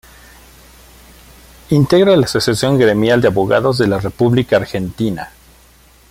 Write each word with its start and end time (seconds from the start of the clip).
Integra 1.69 2.15
la 2.17 2.25
Asociación 2.25 2.79
Gremial 2.79 3.21
de 3.21 3.27
Abogados 3.27 3.77
de 3.77 3.85
la 3.87 3.99
República 3.99 4.55
Argentina. 4.55 5.31